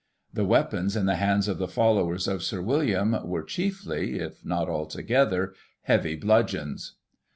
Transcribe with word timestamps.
The 0.33 0.45
weapons 0.45 0.95
in 0.95 1.05
the 1.05 1.17
hands 1.17 1.47
of 1.47 1.59
the 1.59 1.67
followers 1.67 2.27
of 2.27 2.41
Sir 2.41 2.59
William, 2.59 3.17
were 3.23 3.43
chiefly, 3.43 4.17
if 4.17 4.43
not 4.43 4.67
altogether, 4.67 5.53
heavy 5.83 6.15
bludgeons." 6.15 6.95